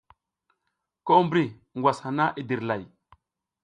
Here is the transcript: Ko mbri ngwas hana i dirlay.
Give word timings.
Ko 1.05 1.13
mbri 1.25 1.43
ngwas 1.77 1.99
hana 2.05 2.25
i 2.41 2.41
dirlay. 2.47 2.83